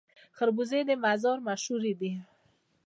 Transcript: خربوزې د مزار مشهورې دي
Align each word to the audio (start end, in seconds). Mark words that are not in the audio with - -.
خربوزې 0.37 0.79
د 0.89 0.91
مزار 1.03 1.37
مشهورې 1.47 1.93
دي 1.99 2.13